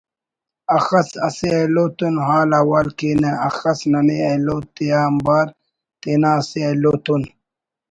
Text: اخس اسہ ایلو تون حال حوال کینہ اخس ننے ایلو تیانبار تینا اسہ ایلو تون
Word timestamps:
اخس 0.77 1.09
اسہ 1.27 1.47
ایلو 1.57 1.85
تون 1.97 2.15
حال 2.27 2.49
حوال 2.59 2.87
کینہ 2.97 3.31
اخس 3.47 3.79
ننے 3.91 4.17
ایلو 4.27 4.57
تیانبار 4.75 5.47
تینا 6.01 6.31
اسہ 6.39 6.59
ایلو 6.67 6.93
تون 7.03 7.21